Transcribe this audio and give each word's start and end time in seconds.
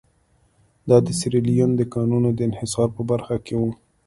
دا 0.89 0.97
د 1.07 1.09
سیریلیون 1.19 1.71
د 1.75 1.81
کانونو 1.93 2.29
د 2.33 2.39
انحصار 2.49 2.87
په 2.95 3.01
برخه 3.11 3.35
کې 3.45 3.53
وو. 3.61 3.69